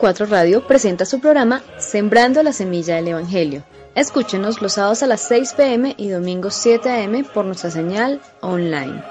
4 0.00 0.24
Radio 0.24 0.66
presenta 0.66 1.04
su 1.04 1.20
programa 1.20 1.62
Sembrando 1.76 2.42
la 2.42 2.54
Semilla 2.54 2.96
del 2.96 3.08
Evangelio. 3.08 3.64
Escúchenos 3.94 4.62
los 4.62 4.72
sábados 4.72 5.02
a 5.02 5.06
las 5.06 5.20
6 5.28 5.52
pm 5.52 5.94
y 5.98 6.08
domingos 6.08 6.54
7 6.54 7.04
am 7.04 7.22
por 7.22 7.44
nuestra 7.44 7.70
señal 7.70 8.22
online. 8.40 9.02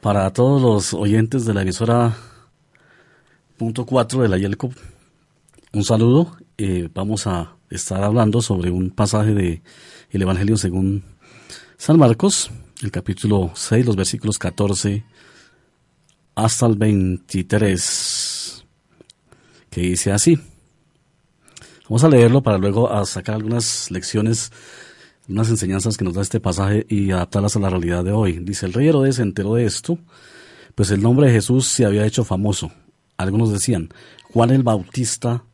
Para 0.00 0.32
todos 0.32 0.62
los 0.62 0.94
oyentes 0.94 1.44
de 1.44 1.52
la 1.52 1.60
emisora 1.60 2.16
punto 3.58 3.84
4 3.84 4.22
de 4.22 4.28
la 4.30 4.38
Yelco, 4.38 4.70
un 5.74 5.84
saludo. 5.84 6.34
Eh, 6.56 6.88
vamos 6.94 7.26
a 7.26 7.55
estar 7.70 8.02
hablando 8.02 8.42
sobre 8.42 8.70
un 8.70 8.90
pasaje 8.90 9.34
de 9.34 9.62
el 10.10 10.22
Evangelio 10.22 10.56
según 10.56 11.04
San 11.76 11.98
Marcos, 11.98 12.50
el 12.82 12.90
capítulo 12.90 13.52
6, 13.54 13.86
los 13.86 13.96
versículos 13.96 14.38
14 14.38 15.04
hasta 16.34 16.66
el 16.66 16.76
23, 16.76 18.64
que 19.70 19.80
dice 19.80 20.12
así. 20.12 20.38
Vamos 21.88 22.04
a 22.04 22.08
leerlo 22.08 22.42
para 22.42 22.58
luego 22.58 22.92
a 22.92 23.04
sacar 23.06 23.36
algunas 23.36 23.90
lecciones 23.90 24.52
unas 25.28 25.50
enseñanzas 25.50 25.96
que 25.96 26.04
nos 26.04 26.14
da 26.14 26.22
este 26.22 26.40
pasaje 26.40 26.86
y 26.88 27.10
adaptarlas 27.10 27.56
a 27.56 27.60
la 27.60 27.70
realidad 27.70 28.04
de 28.04 28.12
hoy. 28.12 28.38
Dice, 28.38 28.66
el 28.66 28.72
rey 28.72 28.88
Herodes 28.88 29.16
se 29.16 29.22
enteró 29.22 29.54
de 29.54 29.64
esto, 29.64 29.98
pues 30.74 30.90
el 30.90 31.02
nombre 31.02 31.26
de 31.26 31.32
Jesús 31.32 31.66
se 31.66 31.84
había 31.84 32.06
hecho 32.06 32.24
famoso. 32.24 32.70
Algunos 33.16 33.52
decían, 33.52 33.88
Juan 34.32 34.50
el 34.50 34.62
Bautista 34.62 35.44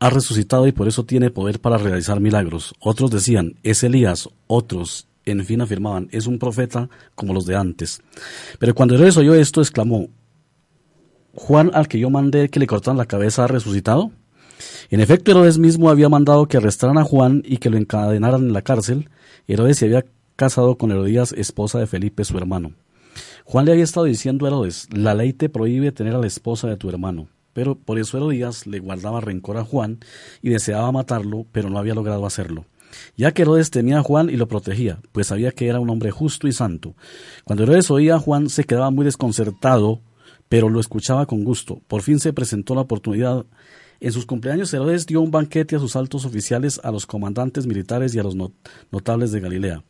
ha 0.00 0.10
resucitado 0.10 0.66
y 0.66 0.72
por 0.72 0.88
eso 0.88 1.04
tiene 1.04 1.30
poder 1.30 1.60
para 1.60 1.78
realizar 1.78 2.20
milagros. 2.20 2.74
Otros 2.80 3.10
decían, 3.10 3.56
es 3.62 3.82
Elías. 3.82 4.28
Otros, 4.46 5.08
en 5.24 5.44
fin, 5.44 5.60
afirmaban, 5.60 6.08
es 6.12 6.26
un 6.26 6.38
profeta 6.38 6.88
como 7.14 7.34
los 7.34 7.46
de 7.46 7.56
antes. 7.56 8.00
Pero 8.58 8.74
cuando 8.74 8.94
Herodes 8.94 9.16
oyó 9.16 9.34
esto, 9.34 9.60
exclamó, 9.60 10.08
Juan 11.34 11.70
al 11.74 11.88
que 11.88 11.98
yo 11.98 12.10
mandé 12.10 12.48
que 12.48 12.60
le 12.60 12.66
cortaran 12.66 12.96
la 12.96 13.06
cabeza 13.06 13.44
ha 13.44 13.48
resucitado. 13.48 14.10
En 14.90 15.00
efecto, 15.00 15.30
Herodes 15.30 15.58
mismo 15.58 15.90
había 15.90 16.08
mandado 16.08 16.46
que 16.46 16.56
arrestaran 16.56 16.98
a 16.98 17.04
Juan 17.04 17.42
y 17.44 17.58
que 17.58 17.70
lo 17.70 17.76
encadenaran 17.76 18.42
en 18.42 18.52
la 18.52 18.62
cárcel. 18.62 19.08
Herodes 19.46 19.78
se 19.78 19.86
había 19.86 20.04
casado 20.36 20.76
con 20.76 20.90
Herodías, 20.90 21.32
esposa 21.32 21.78
de 21.78 21.86
Felipe, 21.86 22.24
su 22.24 22.36
hermano. 22.38 22.72
Juan 23.44 23.64
le 23.64 23.72
había 23.72 23.84
estado 23.84 24.06
diciendo 24.06 24.44
a 24.44 24.48
Herodes, 24.48 24.88
la 24.92 25.14
ley 25.14 25.32
te 25.32 25.48
prohíbe 25.48 25.92
tener 25.92 26.14
a 26.14 26.18
la 26.18 26.26
esposa 26.26 26.68
de 26.68 26.76
tu 26.76 26.88
hermano. 26.88 27.28
Pero 27.58 27.74
por 27.74 27.98
eso 27.98 28.16
Herodías 28.16 28.68
le 28.68 28.78
guardaba 28.78 29.20
rencor 29.20 29.56
a 29.56 29.64
Juan 29.64 29.98
y 30.42 30.50
deseaba 30.50 30.92
matarlo, 30.92 31.44
pero 31.50 31.68
no 31.68 31.80
había 31.80 31.92
logrado 31.92 32.24
hacerlo. 32.24 32.66
Ya 33.16 33.32
que 33.32 33.42
Herodes 33.42 33.72
temía 33.72 33.98
a 33.98 34.02
Juan 34.04 34.30
y 34.30 34.36
lo 34.36 34.46
protegía, 34.46 35.00
pues 35.10 35.26
sabía 35.26 35.50
que 35.50 35.66
era 35.66 35.80
un 35.80 35.90
hombre 35.90 36.12
justo 36.12 36.46
y 36.46 36.52
santo. 36.52 36.94
Cuando 37.42 37.64
Herodes 37.64 37.90
oía 37.90 38.14
a 38.14 38.20
Juan 38.20 38.48
se 38.48 38.62
quedaba 38.62 38.92
muy 38.92 39.04
desconcertado, 39.04 40.00
pero 40.48 40.68
lo 40.68 40.78
escuchaba 40.78 41.26
con 41.26 41.42
gusto. 41.42 41.82
Por 41.88 42.02
fin 42.02 42.20
se 42.20 42.32
presentó 42.32 42.76
la 42.76 42.82
oportunidad 42.82 43.44
en 43.98 44.12
sus 44.12 44.24
cumpleaños 44.24 44.72
Herodes 44.72 45.06
dio 45.06 45.20
un 45.20 45.32
banquete 45.32 45.74
a 45.74 45.80
sus 45.80 45.96
altos 45.96 46.24
oficiales, 46.24 46.80
a 46.84 46.92
los 46.92 47.06
comandantes 47.06 47.66
militares 47.66 48.14
y 48.14 48.20
a 48.20 48.22
los 48.22 48.36
notables 48.92 49.32
de 49.32 49.40
Galilea. 49.40 49.82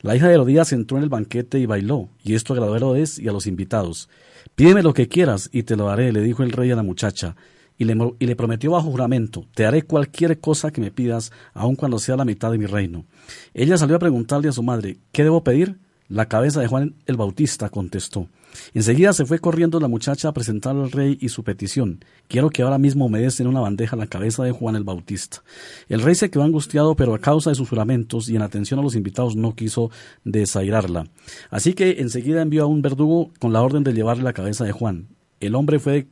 La 0.00 0.14
hija 0.16 0.28
de 0.28 0.34
Herodías 0.34 0.72
entró 0.72 0.96
en 0.96 1.04
el 1.04 1.08
banquete 1.08 1.58
y 1.58 1.66
bailó, 1.66 2.08
y 2.22 2.34
esto 2.34 2.52
agradó 2.52 2.74
a 2.74 2.76
Herodes 2.76 3.18
y 3.18 3.28
a 3.28 3.32
los 3.32 3.46
invitados. 3.46 4.08
Pídeme 4.54 4.82
lo 4.82 4.94
que 4.94 5.08
quieras 5.08 5.48
y 5.52 5.62
te 5.62 5.76
lo 5.76 5.86
daré, 5.86 6.12
le 6.12 6.20
dijo 6.20 6.42
el 6.42 6.52
rey 6.52 6.70
a 6.70 6.76
la 6.76 6.82
muchacha, 6.82 7.36
y 7.76 7.84
le, 7.84 7.96
y 8.18 8.26
le 8.26 8.36
prometió 8.36 8.70
bajo 8.72 8.90
juramento, 8.90 9.46
te 9.54 9.66
haré 9.66 9.82
cualquier 9.82 10.38
cosa 10.38 10.70
que 10.70 10.80
me 10.80 10.90
pidas, 10.90 11.32
aun 11.54 11.74
cuando 11.74 11.98
sea 11.98 12.16
la 12.16 12.24
mitad 12.24 12.52
de 12.52 12.58
mi 12.58 12.66
reino. 12.66 13.04
Ella 13.52 13.78
salió 13.78 13.96
a 13.96 14.00
preguntarle 14.00 14.48
a 14.48 14.52
su 14.52 14.62
madre, 14.62 14.98
¿qué 15.12 15.24
debo 15.24 15.42
pedir? 15.42 15.78
La 16.08 16.28
cabeza 16.28 16.60
de 16.60 16.66
Juan 16.66 16.94
el 17.06 17.16
Bautista 17.16 17.70
contestó. 17.70 18.28
Enseguida 18.72 19.12
se 19.12 19.24
fue 19.24 19.38
corriendo 19.38 19.80
la 19.80 19.88
muchacha 19.88 20.28
a 20.28 20.32
presentar 20.32 20.76
al 20.76 20.90
rey 20.90 21.18
y 21.20 21.28
su 21.28 21.44
petición. 21.44 22.04
Quiero 22.28 22.50
que 22.50 22.62
ahora 22.62 22.78
mismo 22.78 23.08
me 23.08 23.20
des 23.20 23.40
en 23.40 23.46
una 23.46 23.60
bandeja 23.60 23.96
la 23.96 24.06
cabeza 24.06 24.44
de 24.44 24.52
Juan 24.52 24.76
el 24.76 24.84
Bautista. 24.84 25.42
El 25.88 26.02
rey 26.02 26.14
se 26.14 26.30
quedó 26.30 26.42
angustiado, 26.42 26.96
pero 26.96 27.14
a 27.14 27.20
causa 27.20 27.50
de 27.50 27.56
sus 27.56 27.68
juramentos 27.68 28.28
y 28.28 28.36
en 28.36 28.42
atención 28.42 28.80
a 28.80 28.82
los 28.82 28.96
invitados 28.96 29.36
no 29.36 29.54
quiso 29.54 29.90
desairarla. 30.24 31.06
Así 31.50 31.74
que 31.74 32.00
enseguida 32.00 32.42
envió 32.42 32.64
a 32.64 32.66
un 32.66 32.82
verdugo 32.82 33.30
con 33.38 33.52
la 33.52 33.62
orden 33.62 33.84
de 33.84 33.92
llevarle 33.92 34.24
la 34.24 34.32
cabeza 34.32 34.64
de 34.64 34.72
Juan. 34.72 35.08
El 35.40 35.54
hombre 35.54 35.78
fue 35.78 36.08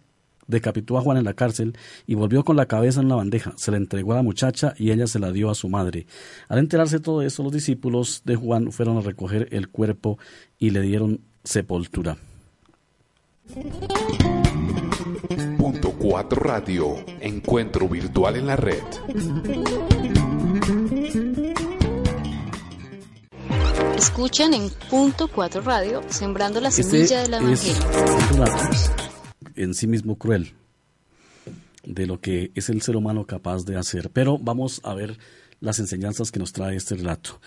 decapitó 0.46 0.98
a 0.98 1.00
Juan 1.00 1.16
en 1.16 1.24
la 1.24 1.34
cárcel 1.34 1.76
y 2.06 2.14
volvió 2.14 2.44
con 2.44 2.56
la 2.56 2.66
cabeza 2.66 3.00
en 3.00 3.08
la 3.08 3.16
bandeja. 3.16 3.54
Se 3.56 3.70
la 3.70 3.76
entregó 3.76 4.12
a 4.12 4.16
la 4.16 4.22
muchacha 4.22 4.74
y 4.76 4.90
ella 4.90 5.06
se 5.06 5.18
la 5.18 5.32
dio 5.32 5.50
a 5.50 5.54
su 5.54 5.68
madre. 5.68 6.06
Al 6.48 6.58
enterarse 6.58 6.98
de 6.98 7.04
todo 7.04 7.22
esto, 7.22 7.42
los 7.42 7.52
discípulos 7.52 8.22
de 8.24 8.36
Juan 8.36 8.72
fueron 8.72 8.98
a 8.98 9.00
recoger 9.00 9.48
el 9.50 9.68
cuerpo 9.68 10.18
y 10.58 10.70
le 10.70 10.80
dieron 10.82 11.20
sepultura. 11.44 12.18
Punto 15.58 15.92
4 15.98 16.40
Radio, 16.40 17.04
encuentro 17.20 17.88
virtual 17.88 18.36
en 18.36 18.46
la 18.46 18.54
red. 18.54 18.82
Escuchan 23.96 24.54
en 24.54 24.70
Punto 24.88 25.26
4 25.28 25.60
Radio, 25.62 26.02
sembrando 26.08 26.60
la 26.60 26.68
este 26.68 26.84
semilla 26.84 27.22
de 27.22 27.28
la 27.28 27.38
evangelio. 27.38 27.82
en 29.56 29.74
sí 29.74 29.88
mismo 29.88 30.16
cruel 30.16 30.54
de 31.84 32.06
lo 32.06 32.20
que 32.20 32.52
es 32.54 32.68
el 32.68 32.80
ser 32.80 32.96
humano 32.96 33.26
capaz 33.26 33.64
de 33.64 33.76
hacer. 33.76 34.10
Pero 34.10 34.38
vamos 34.38 34.80
a 34.84 34.94
ver 34.94 35.18
las 35.58 35.80
enseñanzas 35.80 36.30
que 36.30 36.38
nos 36.38 36.52
trae 36.52 36.76
este 36.76 36.94
relato. 36.94 37.40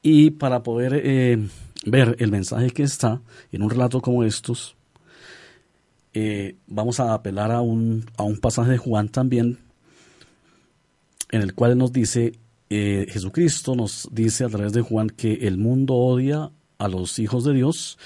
Y 0.00 0.30
para 0.30 0.62
poder 0.62 1.00
eh, 1.04 1.38
ver 1.84 2.16
el 2.18 2.30
mensaje 2.30 2.70
que 2.70 2.84
está 2.84 3.20
en 3.52 3.62
un 3.62 3.70
relato 3.70 4.00
como 4.00 4.24
estos, 4.24 4.76
eh, 6.14 6.56
vamos 6.66 7.00
a 7.00 7.14
apelar 7.14 7.50
a 7.50 7.60
un, 7.60 8.04
a 8.16 8.22
un 8.22 8.38
pasaje 8.38 8.72
de 8.72 8.78
Juan 8.78 9.08
también, 9.08 9.58
en 11.30 11.42
el 11.42 11.54
cual 11.54 11.78
nos 11.78 11.92
dice, 11.92 12.34
eh, 12.68 13.06
Jesucristo 13.08 13.74
nos 13.74 14.08
dice 14.12 14.44
a 14.44 14.48
través 14.48 14.72
de 14.72 14.82
Juan 14.82 15.08
que 15.08 15.46
el 15.46 15.56
mundo 15.56 15.94
odia 15.94 16.50
a 16.78 16.88
los 16.88 17.18
hijos 17.18 17.44
de 17.44 17.54
Dios 17.54 17.98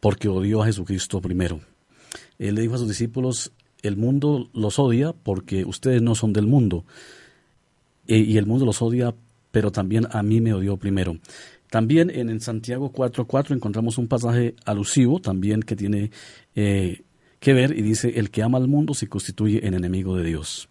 porque 0.00 0.28
odió 0.28 0.62
a 0.62 0.66
Jesucristo 0.66 1.20
primero. 1.20 1.60
Él 2.38 2.56
le 2.56 2.62
dijo 2.62 2.74
a 2.74 2.78
sus 2.78 2.88
discípulos, 2.88 3.52
el 3.82 3.96
mundo 3.96 4.50
los 4.52 4.78
odia 4.78 5.12
porque 5.12 5.64
ustedes 5.64 6.02
no 6.02 6.14
son 6.14 6.32
del 6.32 6.46
mundo. 6.46 6.84
Eh, 8.08 8.18
y 8.18 8.36
el 8.36 8.46
mundo 8.46 8.66
los 8.66 8.82
odia, 8.82 9.14
pero 9.52 9.70
también 9.70 10.06
a 10.10 10.22
mí 10.22 10.40
me 10.40 10.52
odió 10.52 10.76
primero. 10.76 11.18
También 11.70 12.10
en, 12.10 12.40
Santiago 12.40 12.92
4.4 12.92 13.54
encontramos 13.54 13.98
un 13.98 14.08
pasaje 14.08 14.54
alusivo 14.64 15.20
también 15.20 15.62
que 15.62 15.76
tiene 15.76 16.10
ver 17.52 17.76
y 17.76 17.82
dice, 17.82 18.18
el 18.18 18.30
que 18.30 18.42
ama 18.42 18.58
al 18.58 18.68
mundo 18.68 18.94
se 18.94 19.08
constituye 19.08 19.66
en 19.66 19.74
enemigo 19.74 20.16
de 20.16 20.24
Dios. 20.24 20.68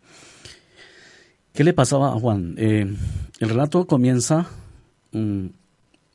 ¿Qué 1.54 1.64
le 1.64 1.74
pasaba 1.74 2.10
a 2.10 2.20
Juan? 2.20 2.56
Eh, 2.58 2.94
el 3.40 3.50
relato 3.50 3.88
comienza 3.88 4.48
mm, 5.12 5.48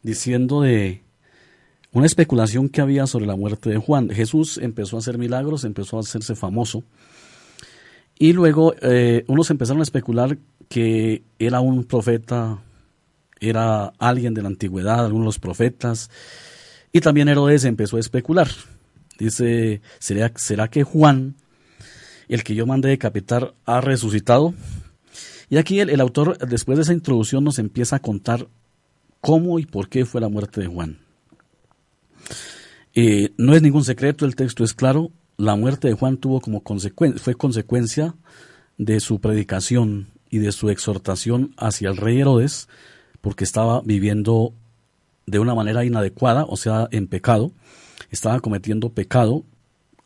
diciendo 0.02 0.60
de 0.60 1.02
una 1.92 2.06
especulación 2.06 2.68
que 2.68 2.80
había 2.80 3.06
sobre 3.06 3.26
la 3.26 3.36
muerte 3.36 3.70
de 3.70 3.78
Juan. 3.78 4.10
Jesús 4.10 4.58
empezó 4.58 4.96
a 4.96 4.98
hacer 5.00 5.18
milagros, 5.18 5.64
empezó 5.64 5.96
a 5.96 6.00
hacerse 6.00 6.34
famoso. 6.34 6.84
Y 8.18 8.34
luego 8.34 8.74
eh, 8.82 9.24
unos 9.28 9.50
empezaron 9.50 9.80
a 9.80 9.82
especular 9.82 10.36
que 10.68 11.22
era 11.38 11.60
un 11.60 11.84
profeta, 11.84 12.58
era 13.40 13.86
alguien 13.98 14.34
de 14.34 14.42
la 14.42 14.48
antigüedad, 14.48 15.06
algunos 15.06 15.24
de 15.24 15.28
los 15.28 15.38
profetas. 15.38 16.10
Y 16.92 17.00
también 17.00 17.28
Herodes 17.28 17.64
empezó 17.64 17.96
a 17.96 18.00
especular. 18.00 18.48
Dice, 19.20 19.82
¿será, 19.98 20.32
¿será 20.34 20.68
que 20.68 20.82
Juan, 20.82 21.36
el 22.28 22.42
que 22.42 22.54
yo 22.54 22.66
mandé 22.66 22.88
decapitar, 22.88 23.54
ha 23.66 23.80
resucitado? 23.82 24.54
Y 25.50 25.58
aquí 25.58 25.80
el, 25.80 26.00
autor, 26.00 26.38
después 26.48 26.78
de 26.78 26.82
esa 26.82 26.94
introducción, 26.94 27.44
nos 27.44 27.58
empieza 27.58 27.96
a 27.96 28.00
contar 28.00 28.48
cómo 29.20 29.58
y 29.58 29.66
por 29.66 29.88
qué 29.88 30.06
fue 30.06 30.20
la 30.22 30.28
muerte 30.28 30.62
de 30.62 30.68
Juan. 30.68 30.98
Eh, 32.94 33.34
no 33.36 33.54
es 33.54 33.60
ningún 33.60 33.84
secreto, 33.84 34.24
el 34.24 34.36
texto 34.36 34.64
es 34.64 34.72
claro. 34.72 35.10
La 35.36 35.54
muerte 35.54 35.88
de 35.88 35.94
Juan 35.94 36.16
tuvo 36.16 36.40
como 36.40 36.62
fue 37.16 37.34
consecuencia 37.34 38.14
de 38.78 39.00
su 39.00 39.20
predicación 39.20 40.08
y 40.30 40.38
de 40.38 40.52
su 40.52 40.70
exhortación 40.70 41.52
hacia 41.58 41.90
el 41.90 41.98
rey 41.98 42.20
Herodes, 42.20 42.68
porque 43.20 43.44
estaba 43.44 43.82
viviendo 43.84 44.54
de 45.26 45.38
una 45.38 45.54
manera 45.54 45.84
inadecuada, 45.84 46.44
o 46.44 46.56
sea, 46.56 46.88
en 46.90 47.06
pecado, 47.06 47.52
estaba 48.10 48.40
cometiendo 48.40 48.92
pecado 48.92 49.44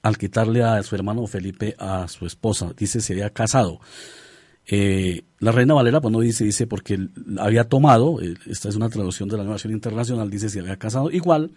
al 0.03 0.19
quitarle 0.19 0.63
a 0.63 0.83
su 0.83 0.95
hermano 0.95 1.27
Felipe 1.27 1.75
a 1.79 2.07
su 2.09 2.27
esposa. 2.27 2.73
Dice, 2.77 3.01
se 3.01 3.15
había 3.15 3.31
casado. 3.31 3.81
Eh, 4.67 5.23
la 5.41 5.53
reina 5.53 5.75
Valera, 5.75 6.01
pues 6.01 6.13
no 6.13 6.21
dice, 6.21 6.45
dice 6.45 6.67
porque 6.67 6.99
había 7.39 7.69
tomado, 7.69 8.21
eh, 8.23 8.35
esta 8.47 8.69
es 8.69 8.77
una 8.77 8.89
traducción 8.89 9.29
de 9.29 9.37
la 9.37 9.43
Nueva 9.43 9.55
Versión 9.55 9.73
Internacional, 9.73 10.31
dice 10.31 10.49
se 10.49 10.61
había 10.61 10.77
casado. 10.79 11.11
Igual, 11.11 11.53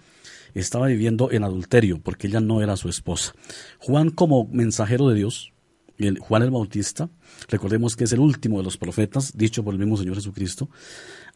estaba 0.54 0.88
viviendo 0.88 1.32
en 1.32 1.44
adulterio, 1.44 2.00
porque 2.02 2.28
ella 2.28 2.40
no 2.40 2.62
era 2.62 2.78
su 2.78 2.90
esposa. 2.90 3.34
Juan, 3.80 4.10
como 4.10 4.48
mensajero 4.52 5.08
de 5.10 5.16
Dios, 5.16 5.54
el 5.98 6.20
Juan 6.20 6.44
el 6.44 6.52
Bautista, 6.52 7.10
recordemos 7.50 7.96
que 7.96 8.04
es 8.04 8.12
el 8.12 8.20
último 8.20 8.58
de 8.58 8.64
los 8.64 8.78
profetas, 8.78 9.36
dicho 9.36 9.64
por 9.64 9.74
el 9.74 9.80
mismo 9.80 9.98
Señor 9.98 10.16
Jesucristo, 10.16 10.70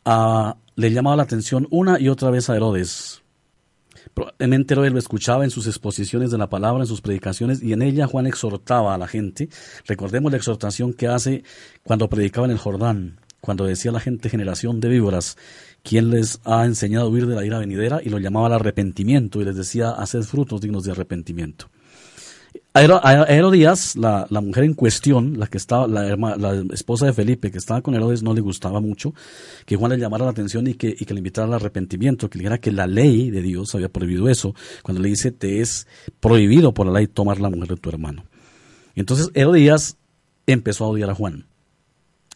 le 0.04 0.92
llamaba 0.92 1.16
la 1.16 1.24
atención 1.24 1.68
una 1.70 2.00
y 2.00 2.10
otra 2.10 2.30
vez 2.30 2.50
a 2.50 2.56
Herodes. 2.56 3.22
Probablemente 4.14 4.74
Herodes 4.74 4.94
lo 4.94 5.00
escuchaba 5.00 5.44
en 5.44 5.52
sus 5.52 5.68
exposiciones 5.68 6.32
de 6.32 6.38
la 6.38 6.50
palabra, 6.50 6.84
en 6.84 6.88
sus 6.88 7.02
predicaciones, 7.02 7.62
y 7.62 7.74
en 7.74 7.82
ella 7.82 8.08
Juan 8.08 8.28
exhortaba 8.28 8.94
a 8.94 8.98
la 8.98 9.08
gente. 9.08 9.50
Recordemos 9.86 10.32
la 10.32 10.38
exhortación 10.38 10.94
que 10.94 11.08
hace 11.08 11.44
cuando 11.84 12.10
predicaba 12.10 12.46
en 12.46 12.52
el 12.52 12.58
Jordán, 12.58 13.20
cuando 13.40 13.66
decía 13.66 13.92
a 13.92 13.94
la 13.94 14.00
gente 14.00 14.30
generación 14.30 14.80
de 14.80 14.90
víboras, 14.90 15.38
quien 15.84 16.10
les 16.10 16.40
ha 16.46 16.66
enseñado 16.66 17.08
a 17.08 17.10
huir 17.10 17.26
de 17.26 17.36
la 17.36 17.46
ira 17.46 17.60
venidera, 17.60 18.02
y 18.04 18.10
lo 18.10 18.20
llamaba 18.20 18.48
al 18.48 18.54
arrepentimiento, 18.54 19.42
y 19.42 19.46
les 19.46 19.56
decía, 19.56 19.92
haced 19.92 20.24
frutos 20.24 20.62
dignos 20.62 20.84
de 20.84 20.92
arrepentimiento. 20.92 21.68
A 22.74 22.84
Herodías, 22.84 23.98
la, 23.98 24.26
la, 24.30 24.40
mujer 24.40 24.64
en 24.64 24.74
cuestión, 24.74 25.38
la 25.38 25.48
que 25.48 25.58
estaba, 25.58 25.88
la, 25.88 26.16
la, 26.16 26.64
esposa 26.74 27.06
de 27.06 27.12
Felipe, 27.12 27.52
que 27.52 27.58
estaba 27.58 27.82
con 27.82 27.96
Herodes, 27.96 28.24
no 28.24 28.34
le 28.34 28.40
gustaba 28.40 28.80
mucho 28.80 29.14
que 29.66 29.76
Juan 29.76 29.92
le 29.92 29.98
llamara 29.98 30.24
la 30.24 30.32
atención 30.32 30.66
y 30.68 30.76
que, 30.76 30.96
y 30.98 31.04
que 31.04 31.14
le 31.14 31.20
invitara 31.20 31.48
al 31.48 31.54
arrepentimiento, 31.54 32.30
que 32.30 32.38
le 32.38 32.44
dijera 32.44 32.60
que 32.60 32.72
la 32.72 32.88
ley 32.88 33.30
de 33.30 33.42
Dios 33.42 33.76
había 33.76 33.90
prohibido 33.90 34.30
eso, 34.30 34.56
cuando 34.84 35.02
le 35.02 35.10
dice, 35.10 35.34
te 35.34 35.60
es 35.60 35.86
prohibido 36.22 36.74
por 36.74 36.88
la 36.88 36.94
ley 36.94 37.08
tomar 37.08 37.42
la 37.42 37.50
mujer 37.50 37.70
de 37.70 37.76
tu 37.76 37.90
hermano. 37.90 38.24
Entonces 38.96 39.32
Herodías 39.34 39.98
empezó 40.48 40.86
a 40.86 40.88
odiar 40.88 41.10
a 41.10 41.16
Juan. 41.16 41.48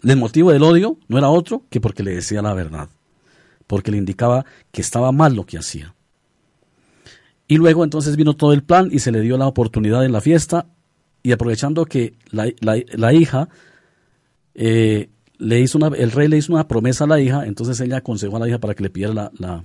El 0.03 0.17
motivo 0.17 0.51
del 0.51 0.63
odio 0.63 0.97
no 1.07 1.17
era 1.17 1.29
otro 1.29 1.63
que 1.69 1.79
porque 1.79 2.03
le 2.03 2.13
decía 2.13 2.41
la 2.41 2.53
verdad, 2.53 2.89
porque 3.67 3.91
le 3.91 3.97
indicaba 3.97 4.45
que 4.73 4.81
estaba 4.81 5.13
mal 5.13 5.33
lo 5.33 5.45
que 5.45 5.57
hacía. 5.57 5.94
Y 7.47 7.57
luego 7.57 7.83
entonces 7.83 8.15
vino 8.15 8.33
todo 8.33 8.53
el 8.53 8.63
plan 8.63 8.89
y 8.91 8.99
se 8.99 9.11
le 9.11 9.21
dio 9.21 9.37
la 9.37 9.47
oportunidad 9.47 10.03
en 10.03 10.11
la 10.11 10.21
fiesta 10.21 10.65
y 11.25 11.31
aprovechando 11.31 11.85
que 11.85 12.13
la, 12.29 13.13
hija, 13.13 13.49
eh, 14.53 15.09
le 15.39 15.59
hizo 15.59 15.79
una, 15.79 15.87
el 15.87 16.11
rey 16.11 16.27
le 16.27 16.37
hizo 16.37 16.53
una 16.53 16.67
promesa 16.67 17.05
a 17.05 17.07
la 17.07 17.19
hija, 17.19 17.47
entonces 17.47 17.79
ella 17.79 17.97
aconsejó 17.97 18.37
a 18.37 18.39
la 18.39 18.47
hija 18.47 18.59
para 18.59 18.75
que 18.75 18.83
le 18.83 18.91
pidiera 18.91 19.11
la, 19.13 19.63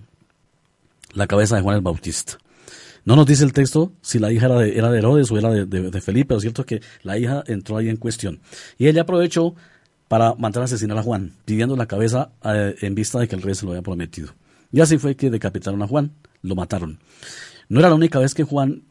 la, 1.14 1.26
cabeza 1.26 1.56
de 1.56 1.62
Juan 1.62 1.76
el 1.76 1.82
Bautista. 1.82 2.38
No 3.04 3.14
nos 3.14 3.26
dice 3.26 3.44
el 3.44 3.52
texto 3.52 3.92
si 4.00 4.18
la 4.18 4.32
hija 4.32 4.46
era 4.46 4.58
de, 4.58 4.78
era 4.78 4.90
de 4.90 4.98
Herodes 4.98 5.30
o 5.30 5.38
era 5.38 5.50
de, 5.50 6.00
Felipe, 6.00 6.28
pero 6.28 6.38
es 6.38 6.42
cierto 6.42 6.64
que 6.64 6.80
la 7.02 7.18
hija 7.18 7.44
entró 7.46 7.76
ahí 7.76 7.88
en 7.88 7.96
cuestión. 7.96 8.40
Y 8.78 8.88
ella 8.88 9.02
aprovechó 9.02 9.54
para 10.08 10.34
mandar 10.34 10.62
a 10.62 10.64
asesinar 10.64 10.96
a 10.96 11.02
Juan, 11.02 11.32
pidiendo 11.44 11.76
la 11.76 11.86
cabeza 11.86 12.30
eh, 12.42 12.74
en 12.80 12.94
vista 12.94 13.18
de 13.18 13.28
que 13.28 13.36
el 13.36 13.42
rey 13.42 13.54
se 13.54 13.64
lo 13.64 13.72
había 13.72 13.82
prometido. 13.82 14.32
Y 14.72 14.80
así 14.80 14.96
fue 14.96 15.14
que 15.14 15.28
decapitaron 15.28 15.82
a 15.82 15.86
Juan, 15.86 16.12
lo 16.42 16.54
mataron. 16.54 16.98
No 17.70 17.78
era 17.78 17.88
la 17.88 17.94
única 17.94 18.18
vez 18.18 18.34
que 18.34 18.42
Juan 18.42 18.82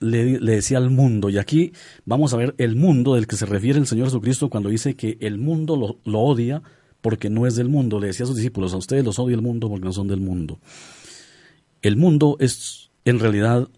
le, 0.00 0.38
decía 0.38 0.78
al 0.78 0.88
mundo, 0.88 1.28
y 1.28 1.36
aquí 1.36 1.72
vamos 2.06 2.32
a 2.32 2.38
ver 2.38 2.54
el 2.56 2.76
mundo 2.76 3.14
del 3.14 3.26
que 3.26 3.36
se 3.36 3.44
refiere 3.44 3.78
el 3.78 3.86
Señor 3.86 4.06
Jesucristo 4.06 4.48
cuando 4.48 4.70
dice 4.70 4.96
que 4.96 5.18
el 5.20 5.36
mundo 5.36 6.00
lo, 6.02 6.18
odia 6.18 6.62
porque 7.02 7.28
no 7.28 7.46
es 7.46 7.56
del 7.56 7.68
mundo. 7.68 8.00
Le 8.00 8.06
decía 8.06 8.24
a 8.24 8.26
sus 8.26 8.36
discípulos, 8.36 8.72
a 8.72 8.78
ustedes 8.78 9.04
los 9.04 9.18
odia 9.18 9.34
el 9.34 9.42
mundo 9.42 9.68
porque 9.68 9.84
no 9.84 9.92
son 9.92 10.08
del 10.08 10.20
mundo. 10.20 10.58
El 11.82 11.98
mundo 11.98 12.38
es 12.40 12.90
en 13.04 13.20
realidad 13.20 13.68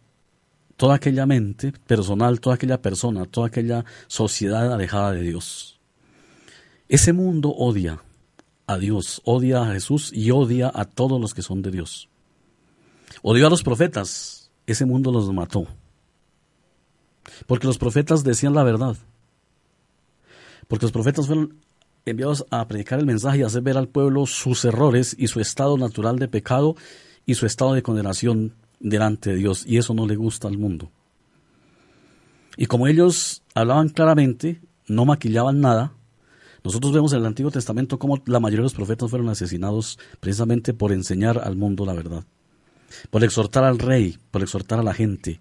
toda 0.77 0.95
aquella 0.95 1.27
mente 1.27 1.73
personal, 1.89 2.41
toda 2.41 2.55
aquella 2.55 2.81
persona, 2.81 3.25
toda 3.25 3.49
aquella 3.49 3.85
sociedad 4.07 4.73
alejada 4.73 5.13
de 5.13 5.23
Dios. 5.23 5.81
Ese 6.89 7.13
mundo 7.13 7.51
odia 7.51 8.05
a 8.69 8.79
Dios, 8.79 9.21
odia 9.25 9.63
a 9.63 9.73
Jesús 9.73 10.13
y 10.15 10.31
odia 10.31 10.71
a 10.73 10.85
todos 10.85 11.21
los 11.21 11.35
que 11.35 11.43
son 11.43 11.61
de 11.61 11.73
Dios. 11.73 12.09
Odió 13.23 13.47
a 13.47 13.51
los 13.51 13.63
profetas, 13.63 14.44
ese 14.67 14.85
mundo 14.85 15.13
los 15.13 15.33
mató. 15.33 15.67
Porque 17.47 17.67
los 17.67 17.79
profetas 17.79 18.25
decían 18.25 18.55
la 18.55 18.65
verdad. 18.65 18.97
Porque 20.69 20.87
los 20.87 20.93
profetas 20.93 21.27
fueron 21.27 21.57
enviados 22.07 22.45
a 22.51 22.67
predicar 22.69 22.99
el 22.99 23.07
mensaje 23.07 23.39
y 23.39 23.43
hacer 23.43 23.63
ver 23.63 23.77
al 23.77 23.89
pueblo 23.89 24.27
sus 24.27 24.65
errores 24.65 25.15
y 25.19 25.29
su 25.29 25.41
estado 25.41 25.79
natural 25.79 26.19
de 26.19 26.29
pecado 26.29 26.77
y 27.27 27.35
su 27.35 27.47
estado 27.47 27.75
de 27.75 27.83
condenación 27.83 28.55
delante 28.81 29.31
de 29.31 29.37
Dios. 29.37 29.65
Y 29.67 29.79
eso 29.79 29.95
no 29.95 30.07
le 30.07 30.17
gusta 30.17 30.49
al 30.49 30.59
mundo. 30.59 30.91
Y 32.57 32.67
como 32.67 32.87
ellos 32.87 33.43
hablaban 33.55 33.89
claramente, 33.89 34.61
no 34.87 35.05
maquillaban 35.05 35.61
nada, 35.61 35.93
nosotros 36.63 36.93
vemos 36.93 37.13
en 37.13 37.21
el 37.21 37.27
Antiguo 37.27 37.51
Testamento 37.51 37.99
cómo 37.99 38.23
la 38.27 38.41
mayoría 38.41 38.61
de 38.61 38.65
los 38.65 38.75
profetas 38.75 39.11
fueron 39.11 39.29
asesinados 39.29 39.99
precisamente 40.21 40.73
por 40.73 40.93
enseñar 40.93 41.39
al 41.39 41.57
mundo 41.57 41.85
la 41.85 41.93
verdad 41.93 42.25
por 43.11 43.25
exhortar 43.25 43.65
al 43.65 43.79
rey, 43.79 44.19
por 44.31 44.43
exhortar 44.43 44.79
a 44.79 44.83
la 44.83 44.95
gente. 44.95 45.41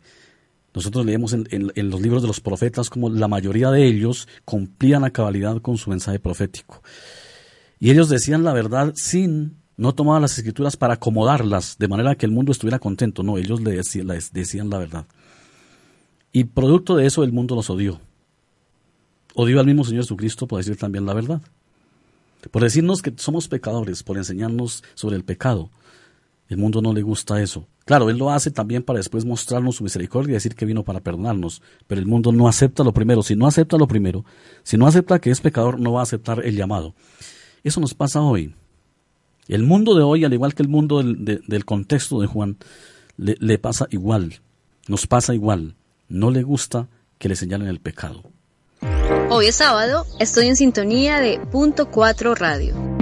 Nosotros 0.73 1.05
leemos 1.05 1.33
en, 1.33 1.71
los 1.75 2.01
libros 2.01 2.23
de 2.23 2.27
los 2.27 2.39
profetas 2.39 2.89
como 2.89 3.09
la 3.09 3.27
mayoría 3.27 3.69
de 3.69 3.85
ellos 3.85 4.27
cumplían 4.43 5.03
a 5.03 5.11
cabalidad 5.11 5.61
con 5.61 5.77
su 5.77 5.89
mensaje 5.89 6.19
profético. 6.19 6.81
Y 7.79 7.91
ellos 7.91 8.09
decían 8.09 8.43
la 8.43 8.53
verdad 8.53 8.93
sin, 8.95 9.57
no 9.77 9.93
tomaban 9.93 10.23
las 10.23 10.37
escrituras 10.37 10.75
para 10.75 10.95
acomodarlas 10.95 11.77
de 11.77 11.87
manera 11.87 12.15
que 12.15 12.25
el 12.25 12.31
mundo 12.31 12.51
estuviera 12.51 12.79
contento. 12.79 13.21
No, 13.21 13.37
ellos 13.37 13.61
le 13.61 13.71
decían, 13.71 14.07
decían 14.31 14.69
la 14.69 14.79
verdad. 14.79 15.05
Y 16.31 16.45
producto 16.45 16.95
de 16.95 17.05
eso 17.05 17.23
el 17.23 17.31
mundo 17.31 17.55
los 17.55 17.69
odió. 17.69 18.01
Odió 19.35 19.59
al 19.59 19.67
mismo 19.67 19.83
Señor 19.83 20.03
Jesucristo 20.03 20.47
por 20.47 20.57
decir 20.57 20.77
también 20.77 21.05
la 21.05 21.13
verdad. 21.13 21.41
Por 22.49 22.63
decirnos 22.63 23.01
que 23.01 23.13
somos 23.17 23.47
pecadores, 23.47 24.01
por 24.01 24.17
enseñarnos 24.17 24.83
sobre 24.95 25.15
el 25.15 25.23
pecado. 25.23 25.69
El 26.53 26.59
mundo 26.59 26.83
no 26.83 26.93
le 26.93 27.01
gusta 27.01 27.41
eso. 27.41 27.65
Claro, 27.83 28.11
Él 28.11 28.19
lo 28.19 28.29
hace 28.29 28.51
también 28.51 28.83
para 28.83 28.99
después 28.99 29.25
mostrarnos 29.25 29.77
su 29.77 29.83
misericordia 29.83 30.33
y 30.33 30.35
decir 30.35 30.53
que 30.53 30.67
vino 30.67 30.83
para 30.83 30.99
perdonarnos. 30.99 31.63
Pero 31.87 31.99
el 31.99 32.05
mundo 32.05 32.31
no 32.31 32.47
acepta 32.47 32.83
lo 32.83 32.93
primero. 32.93 33.23
Si 33.23 33.35
no 33.35 33.47
acepta 33.47 33.75
lo 33.75 33.87
primero, 33.87 34.23
si 34.61 34.77
no 34.77 34.85
acepta 34.85 35.17
que 35.17 35.31
es 35.31 35.41
pecador, 35.41 35.79
no 35.79 35.93
va 35.93 36.01
a 36.01 36.03
aceptar 36.03 36.45
el 36.45 36.55
llamado. 36.55 36.93
Eso 37.63 37.81
nos 37.81 37.95
pasa 37.95 38.21
hoy. 38.21 38.53
El 39.47 39.63
mundo 39.63 39.95
de 39.95 40.03
hoy, 40.03 40.25
al 40.25 40.33
igual 40.33 40.53
que 40.53 40.61
el 40.61 40.69
mundo 40.69 41.01
del, 41.01 41.65
contexto 41.65 42.21
de 42.21 42.27
Juan, 42.27 42.57
le, 43.17 43.35
le 43.39 43.57
pasa 43.57 43.87
igual. 43.89 44.41
Nos 44.87 45.07
pasa 45.07 45.33
igual. 45.33 45.73
No 46.07 46.29
le 46.29 46.43
gusta 46.43 46.87
que 47.17 47.29
le 47.29 47.35
señalen 47.35 47.67
el 47.67 47.79
pecado. 47.79 48.21
Hoy 49.31 49.47
es 49.47 49.55
sábado, 49.55 50.05
estoy 50.19 50.49
en 50.49 50.55
sintonía 50.55 51.19
de 51.19 51.39
Punto 51.51 51.89
4 51.89 52.35
Radio. 52.35 52.92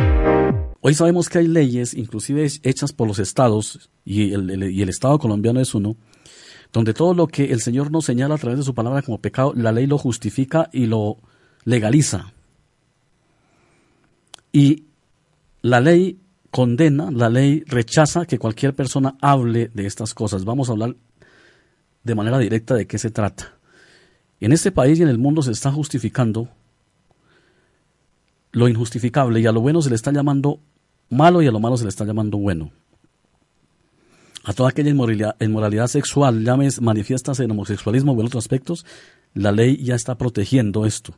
Hoy 0.83 0.95
sabemos 0.95 1.29
que 1.29 1.37
hay 1.37 1.47
leyes, 1.47 1.93
inclusive 1.93 2.47
hechas 2.63 2.91
por 2.91 3.07
los 3.07 3.19
estados, 3.19 3.91
y 4.03 4.33
el, 4.33 4.89
Estado 4.89 5.19
colombiano 5.19 5.59
es 5.59 5.75
uno, 5.75 5.95
donde 6.73 6.95
todo 6.95 7.13
lo 7.13 7.27
que 7.27 7.51
el 7.51 7.61
Señor 7.61 7.91
nos 7.91 8.05
señala 8.05 8.33
a 8.33 8.37
través 8.39 8.57
de 8.57 8.65
su 8.65 8.73
palabra 8.73 9.03
como 9.03 9.19
pecado, 9.19 9.53
la 9.55 9.71
ley 9.71 9.85
lo 9.85 9.99
justifica 9.99 10.69
y 10.73 10.87
lo 10.87 11.17
legaliza. 11.65 12.33
Y 14.51 14.85
la 15.61 15.81
ley 15.81 16.17
condena, 16.49 17.11
la 17.11 17.29
ley 17.29 17.63
rechaza 17.67 18.25
que 18.25 18.39
cualquier 18.39 18.75
persona 18.75 19.17
hable 19.21 19.69
de 19.75 19.85
estas 19.85 20.15
cosas. 20.15 20.45
Vamos 20.45 20.69
a 20.69 20.71
hablar 20.71 20.95
de 22.03 22.15
manera 22.15 22.39
directa 22.39 22.73
de 22.73 22.87
qué 22.87 22.97
se 22.97 23.11
trata. 23.11 23.53
En 24.39 24.51
este 24.51 24.71
país 24.71 24.97
y 24.97 25.03
en 25.03 25.09
el 25.09 25.19
mundo 25.19 25.43
se 25.43 25.51
está 25.51 25.71
justificando 25.71 26.49
lo 28.51 28.67
injustificable 28.67 29.39
y 29.39 29.45
a 29.45 29.51
lo 29.51 29.61
bueno 29.61 29.83
se 29.83 29.89
le 29.89 29.95
está 29.95 30.11
llamando 30.11 30.59
malo 31.11 31.41
y 31.41 31.47
a 31.47 31.51
lo 31.51 31.59
malo 31.59 31.77
se 31.77 31.83
le 31.83 31.89
está 31.89 32.05
llamando 32.05 32.37
bueno. 32.37 32.71
A 34.43 34.53
toda 34.53 34.69
aquella 34.69 34.89
inmoralidad, 34.89 35.87
sexual, 35.87 36.43
llames 36.43 36.81
manifiestas 36.81 37.39
en 37.39 37.51
homosexualismo 37.51 38.13
o 38.13 38.19
en 38.19 38.25
otros 38.25 38.43
aspectos, 38.43 38.85
la 39.35 39.51
ley 39.51 39.77
ya 39.83 39.93
está 39.93 40.17
protegiendo 40.17 40.85
esto. 40.85 41.13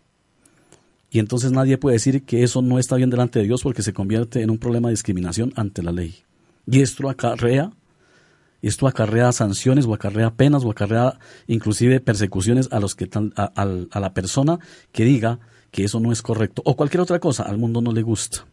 Y 1.10 1.20
entonces 1.20 1.52
nadie 1.52 1.78
puede 1.78 1.94
decir 1.94 2.24
que 2.24 2.44
eso 2.44 2.62
no 2.62 2.80
está 2.80 2.98
bien 2.98 3.10
delante 3.10 3.40
de 3.40 3.46
Dios 3.46 3.62
porque 3.62 3.84
se 3.84 3.94
convierte 3.94 4.42
en 4.42 4.50
un 4.50 4.58
problema 4.58 4.90
de 4.90 4.94
discriminación 4.94 5.54
ante 5.56 5.84
la 5.84 5.92
ley. 5.92 6.16
Y 6.66 6.82
esto 6.82 7.08
acarrea, 7.10 7.72
esto 8.62 8.88
acarrea 8.88 9.32
sanciones 9.32 9.86
o 9.86 9.94
acarrea 9.94 10.32
penas 10.32 10.66
o 10.66 10.72
acarrea 10.72 11.18
inclusive 11.48 12.02
persecuciones 12.02 12.68
a 12.72 12.80
los 12.80 12.96
que 12.96 13.10
a, 13.36 13.44
a 13.46 14.00
la 14.00 14.14
persona 14.14 14.60
que 14.92 15.06
diga 15.06 15.40
que 15.72 15.86
eso 15.86 16.00
no 16.00 16.12
es 16.12 16.22
correcto 16.22 16.62
o 16.66 16.76
cualquier 16.76 17.02
otra 17.02 17.20
cosa, 17.20 17.44
al 17.44 17.58
mundo 17.58 17.80
no 17.80 17.94
le 17.94 18.02
gusta. 18.02 18.46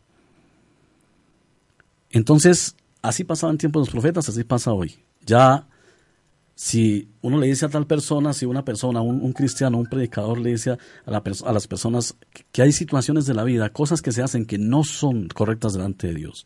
Entonces, 2.11 2.77
así 3.03 3.25
pasaba 3.25 3.53
en 3.53 3.59
tiempos 3.59 3.81
los 3.81 3.91
profetas, 3.91 4.29
así 4.29 4.45
pasa 4.45 4.73
hoy. 4.73 4.99
Ya, 5.25 5.67
si 6.55 7.09
uno 7.23 7.39
le 7.39 7.47
dice 7.47 7.65
a 7.65 7.71
tal 7.71 7.87
persona, 7.87 8.35
si 8.35 8.45
una 8.45 8.65
persona, 8.65 9.01
un, 9.01 9.33
cristiano, 9.33 9.79
un 9.79 9.87
predicador 9.87 10.39
le 10.39 10.51
dice 10.51 10.73
a, 10.73 10.79
a 11.07 11.53
las 11.53 11.67
personas 11.67 12.17
que 12.53 12.61
hay 12.61 12.73
situaciones 12.73 13.25
de 13.25 13.33
la 13.33 13.45
vida, 13.45 13.71
cosas 13.71 14.03
que 14.03 14.13
se 14.13 14.23
hacen 14.23 14.45
que 14.45 14.59
no 14.59 14.85
son 14.85 15.29
correctas 15.29 15.73
delante 15.73 16.09
de 16.09 16.15
Dios, 16.17 16.45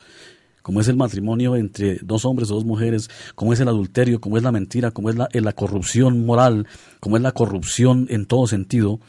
como 0.62 0.80
es 0.80 0.86
el 0.86 0.96
matrimonio 0.96 1.56
entre 1.56 1.98
dos 2.00 2.24
hombres 2.24 2.50
o 2.52 2.54
dos 2.54 2.64
mujeres, 2.64 3.10
como 3.34 3.52
es 3.52 3.58
el 3.58 3.66
adulterio, 3.66 4.20
como 4.20 4.36
es 4.36 4.44
la 4.44 4.52
mentira, 4.52 4.92
como 4.92 5.10
es 5.10 5.16
la, 5.16 5.28
la 5.32 5.52
corrupción 5.52 6.24
moral, 6.24 6.68
como 7.00 7.16
es 7.16 7.22
la 7.24 7.32
corrupción 7.32 8.06
en 8.08 8.26
todo 8.26 8.46
sentido, 8.46 9.00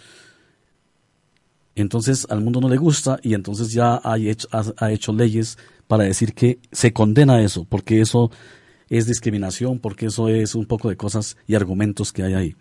entonces 1.82 2.26
al 2.30 2.42
mundo 2.42 2.62
no 2.62 2.70
le 2.70 2.78
gusta 2.78 3.20
y 3.22 3.34
entonces 3.34 3.72
ya 3.72 4.00
ha 4.04 4.18
hecho, 4.18 4.48
ha 4.52 4.92
hecho 4.92 5.14
leyes 5.14 5.58
para 5.88 6.04
decir 6.06 6.34
que 6.34 6.60
se 6.72 6.94
condena 6.94 7.42
eso, 7.42 7.66
porque 7.66 8.02
eso 8.02 8.32
es 8.90 9.08
discriminación, 9.08 9.80
porque 9.80 10.08
eso 10.08 10.30
es 10.30 10.56
un 10.56 10.66
poco 10.66 10.90
de 10.90 10.98
cosas 10.98 11.38
y 11.48 11.56
argumentos 11.56 12.14
que 12.14 12.24
hay 12.24 12.34
ahí. 12.34 12.56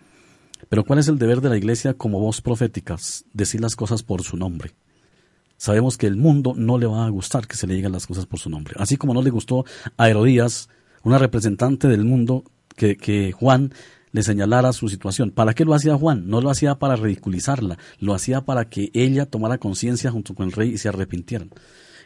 Pero 0.68 0.84
¿cuál 0.84 0.98
es 0.98 1.08
el 1.08 1.18
deber 1.18 1.40
de 1.40 1.50
la 1.50 1.56
iglesia 1.56 1.94
como 1.94 2.20
voz 2.20 2.40
profética? 2.40 2.96
Decir 3.32 3.60
las 3.60 3.76
cosas 3.76 4.02
por 4.02 4.22
su 4.22 4.36
nombre. 4.36 4.72
Sabemos 5.56 5.96
que 5.96 6.06
el 6.06 6.16
mundo 6.16 6.54
no 6.56 6.78
le 6.78 6.86
va 6.86 7.06
a 7.06 7.10
gustar 7.10 7.46
que 7.46 7.56
se 7.56 7.66
le 7.66 7.74
digan 7.74 7.92
las 7.92 8.06
cosas 8.06 8.26
por 8.26 8.40
su 8.40 8.50
nombre. 8.50 8.74
Así 8.78 8.96
como 8.96 9.14
no 9.14 9.22
le 9.22 9.30
gustó 9.30 9.64
a 9.96 10.08
Herodías, 10.08 10.68
una 11.02 11.18
representante 11.18 11.86
del 11.88 12.04
mundo, 12.04 12.44
que, 12.76 12.96
que 12.96 13.32
Juan 13.32 13.72
le 14.14 14.22
señalara 14.22 14.72
su 14.72 14.88
situación. 14.88 15.32
¿Para 15.32 15.54
qué 15.54 15.64
lo 15.64 15.74
hacía 15.74 15.96
Juan? 15.96 16.28
No 16.28 16.40
lo 16.40 16.48
hacía 16.48 16.76
para 16.76 16.94
ridiculizarla, 16.94 17.78
lo 17.98 18.14
hacía 18.14 18.42
para 18.42 18.68
que 18.68 18.92
ella 18.94 19.26
tomara 19.26 19.58
conciencia 19.58 20.12
junto 20.12 20.36
con 20.36 20.46
el 20.46 20.52
rey 20.52 20.70
y 20.70 20.78
se 20.78 20.88
arrepintieran. 20.88 21.50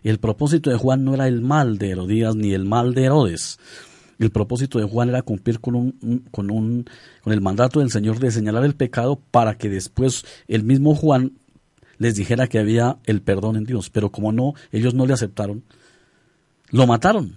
El 0.02 0.18
propósito 0.18 0.70
de 0.70 0.78
Juan 0.78 1.04
no 1.04 1.12
era 1.12 1.28
el 1.28 1.42
mal 1.42 1.76
de 1.76 1.90
Herodías 1.90 2.34
ni 2.34 2.54
el 2.54 2.64
mal 2.64 2.94
de 2.94 3.04
Herodes. 3.04 3.58
El 4.18 4.30
propósito 4.30 4.78
de 4.78 4.86
Juan 4.86 5.10
era 5.10 5.20
cumplir 5.20 5.60
con, 5.60 5.74
un, 5.74 6.24
con, 6.30 6.50
un, 6.50 6.88
con 7.22 7.34
el 7.34 7.42
mandato 7.42 7.80
del 7.80 7.90
Señor 7.90 8.18
de 8.20 8.30
señalar 8.30 8.64
el 8.64 8.74
pecado 8.74 9.20
para 9.30 9.58
que 9.58 9.68
después 9.68 10.24
el 10.48 10.64
mismo 10.64 10.94
Juan 10.94 11.32
les 11.98 12.14
dijera 12.14 12.46
que 12.46 12.58
había 12.58 12.96
el 13.04 13.20
perdón 13.20 13.56
en 13.56 13.64
Dios. 13.64 13.90
Pero 13.90 14.10
como 14.10 14.32
no, 14.32 14.54
ellos 14.72 14.94
no 14.94 15.04
le 15.04 15.12
aceptaron, 15.12 15.62
lo 16.70 16.86
mataron. 16.86 17.36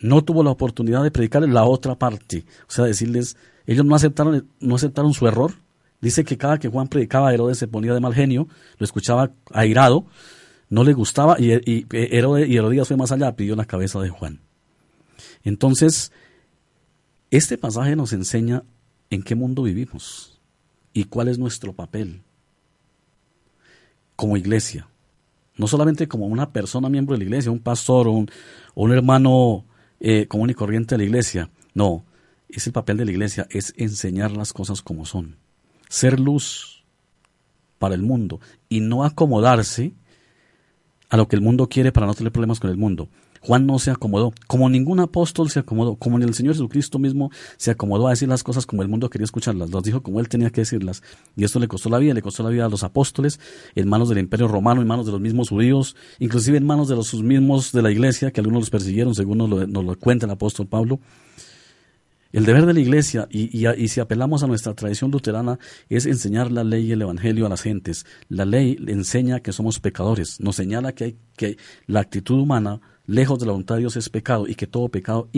No 0.00 0.24
tuvo 0.24 0.42
la 0.42 0.50
oportunidad 0.50 1.02
de 1.02 1.10
predicar 1.10 1.46
la 1.48 1.64
otra 1.64 1.94
parte. 1.94 2.46
O 2.68 2.72
sea, 2.72 2.86
decirles, 2.86 3.36
ellos 3.66 3.84
no 3.84 3.94
aceptaron, 3.94 4.48
no 4.58 4.74
aceptaron 4.74 5.12
su 5.12 5.28
error. 5.28 5.52
Dice 6.00 6.24
que 6.24 6.38
cada 6.38 6.58
que 6.58 6.68
Juan 6.68 6.88
predicaba, 6.88 7.32
Herodes 7.32 7.58
se 7.58 7.68
ponía 7.68 7.92
de 7.92 8.00
mal 8.00 8.14
genio, 8.14 8.48
lo 8.78 8.84
escuchaba 8.84 9.32
airado, 9.52 10.06
no 10.70 10.82
le 10.82 10.94
gustaba 10.94 11.36
y, 11.38 11.86
Herodes, 11.92 12.48
y 12.48 12.56
Herodías 12.56 12.88
fue 12.88 12.96
más 12.96 13.12
allá, 13.12 13.36
pidió 13.36 13.54
la 13.54 13.66
cabeza 13.66 14.00
de 14.00 14.08
Juan. 14.08 14.40
Entonces, 15.44 16.10
este 17.30 17.58
pasaje 17.58 17.96
nos 17.96 18.14
enseña 18.14 18.62
en 19.10 19.22
qué 19.22 19.34
mundo 19.34 19.62
vivimos 19.62 20.40
y 20.94 21.04
cuál 21.04 21.28
es 21.28 21.38
nuestro 21.38 21.74
papel 21.74 22.22
como 24.16 24.38
iglesia. 24.38 24.88
No 25.56 25.66
solamente 25.66 26.08
como 26.08 26.26
una 26.26 26.50
persona 26.50 26.88
miembro 26.88 27.12
de 27.12 27.18
la 27.18 27.24
iglesia, 27.24 27.50
un 27.50 27.60
pastor 27.60 28.08
o 28.08 28.24
un 28.74 28.92
hermano 28.92 29.66
eh, 30.00 30.26
común 30.26 30.50
y 30.50 30.54
corriente 30.54 30.94
de 30.94 30.98
la 30.98 31.04
iglesia. 31.04 31.50
No, 31.74 32.04
es 32.48 32.66
el 32.66 32.72
papel 32.72 32.96
de 32.96 33.04
la 33.04 33.10
iglesia, 33.12 33.46
es 33.50 33.74
enseñar 33.76 34.32
las 34.32 34.52
cosas 34.52 34.82
como 34.82 35.06
son. 35.06 35.36
Ser 35.88 36.18
luz 36.18 36.84
para 37.78 37.94
el 37.94 38.02
mundo 38.02 38.40
y 38.68 38.80
no 38.80 39.04
acomodarse 39.04 39.92
a 41.08 41.16
lo 41.16 41.28
que 41.28 41.36
el 41.36 41.42
mundo 41.42 41.68
quiere 41.68 41.92
para 41.92 42.06
no 42.06 42.14
tener 42.14 42.32
problemas 42.32 42.60
con 42.60 42.70
el 42.70 42.76
mundo. 42.76 43.08
Juan 43.42 43.66
no 43.66 43.78
se 43.78 43.90
acomodó, 43.90 44.32
como 44.46 44.68
ningún 44.68 45.00
apóstol 45.00 45.50
se 45.50 45.60
acomodó, 45.60 45.96
como 45.96 46.18
ni 46.18 46.26
el 46.26 46.34
Señor 46.34 46.54
Jesucristo 46.54 46.98
mismo 46.98 47.30
se 47.56 47.70
acomodó 47.70 48.06
a 48.06 48.10
decir 48.10 48.28
las 48.28 48.42
cosas 48.42 48.66
como 48.66 48.82
el 48.82 48.88
mundo 48.88 49.08
quería 49.08 49.24
escucharlas, 49.24 49.70
las 49.70 49.82
dijo 49.82 50.02
como 50.02 50.20
él 50.20 50.28
tenía 50.28 50.50
que 50.50 50.60
decirlas. 50.60 51.02
Y 51.36 51.44
esto 51.44 51.58
le 51.58 51.66
costó 51.66 51.88
la 51.88 51.98
vida, 51.98 52.12
le 52.12 52.22
costó 52.22 52.42
la 52.42 52.50
vida 52.50 52.66
a 52.66 52.68
los 52.68 52.82
apóstoles, 52.84 53.40
en 53.74 53.88
manos 53.88 54.10
del 54.10 54.18
imperio 54.18 54.46
romano, 54.46 54.82
en 54.82 54.88
manos 54.88 55.06
de 55.06 55.12
los 55.12 55.20
mismos 55.20 55.48
judíos, 55.48 55.96
inclusive 56.18 56.58
en 56.58 56.66
manos 56.66 56.88
de 56.88 56.96
los 56.96 57.14
mismos 57.14 57.72
de 57.72 57.82
la 57.82 57.90
iglesia, 57.90 58.30
que 58.30 58.40
algunos 58.40 58.62
los 58.62 58.70
persiguieron, 58.70 59.14
según 59.14 59.38
nos 59.38 59.48
lo, 59.48 59.98
cuenta 59.98 60.26
el 60.26 60.32
apóstol 60.32 60.66
Pablo. 60.66 61.00
El 62.32 62.44
deber 62.44 62.64
de 62.64 62.74
la 62.74 62.80
iglesia, 62.80 63.26
y, 63.28 63.58
y, 63.58 63.68
y, 63.68 63.88
si 63.88 63.98
apelamos 63.98 64.44
a 64.44 64.46
nuestra 64.46 64.72
tradición 64.74 65.10
luterana, 65.10 65.58
es 65.88 66.06
enseñar 66.06 66.52
la 66.52 66.62
ley 66.62 66.86
y 66.86 66.92
el 66.92 67.02
evangelio 67.02 67.44
a 67.44 67.48
las 67.48 67.62
gentes. 67.62 68.06
La 68.28 68.44
ley 68.44 68.78
enseña 68.86 69.40
que 69.40 69.52
somos 69.52 69.80
pecadores, 69.80 70.38
nos 70.38 70.54
señala 70.54 70.92
que, 70.92 71.04
hay, 71.04 71.16
que 71.36 71.56
la 71.86 71.98
actitud 71.98 72.38
humana, 72.38 72.80
lejos 73.10 73.38
de 73.38 73.46
la 73.46 73.52
voluntad 73.52 73.74
de 73.74 73.80
Dios, 73.80 73.96
es 73.96 74.08
pecado 74.08 74.46
y 74.46 74.54
que 74.54 74.66
todo 74.66 74.88
pecado 74.88 75.28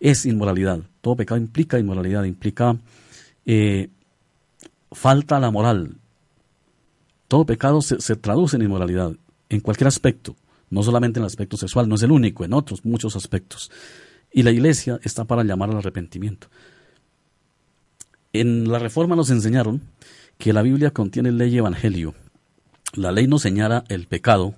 es 0.00 0.26
inmoralidad. 0.26 0.80
Todo 1.00 1.16
pecado 1.16 1.40
implica 1.40 1.78
inmoralidad, 1.78 2.24
implica 2.24 2.76
eh, 3.46 3.88
falta 4.90 5.36
a 5.36 5.40
la 5.40 5.50
moral. 5.50 5.96
Todo 7.28 7.46
pecado 7.46 7.80
se, 7.80 8.00
se 8.00 8.16
traduce 8.16 8.56
en 8.56 8.62
inmoralidad, 8.62 9.12
en 9.48 9.60
cualquier 9.60 9.86
aspecto, 9.86 10.34
no 10.68 10.82
solamente 10.82 11.20
en 11.20 11.22
el 11.22 11.28
aspecto 11.28 11.56
sexual, 11.56 11.88
no 11.88 11.94
es 11.94 12.02
el 12.02 12.10
único, 12.10 12.44
en 12.44 12.52
otros 12.52 12.84
muchos 12.84 13.14
aspectos. 13.14 13.70
Y 14.32 14.42
la 14.42 14.50
iglesia 14.50 14.98
está 15.02 15.24
para 15.24 15.44
llamar 15.44 15.70
al 15.70 15.78
arrepentimiento. 15.78 16.48
En 18.32 18.70
la 18.70 18.78
reforma 18.78 19.16
nos 19.16 19.30
enseñaron 19.30 19.80
que 20.38 20.52
la 20.52 20.62
Biblia 20.62 20.90
contiene 20.90 21.30
ley 21.30 21.54
y 21.54 21.58
evangelio. 21.58 22.14
La 22.94 23.12
ley 23.12 23.26
nos 23.26 23.42
señala 23.42 23.84
el 23.88 24.06
pecado, 24.06 24.54